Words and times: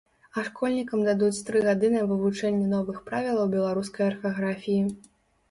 А 0.37 0.43
школьнікам 0.45 1.03
дадуць 1.07 1.43
тры 1.49 1.61
гады 1.67 1.91
на 1.97 2.01
вывучэнне 2.13 2.67
новых 2.73 2.97
правілаў 3.11 3.53
беларускай 3.55 4.09
арфаграфіі. 4.11 4.83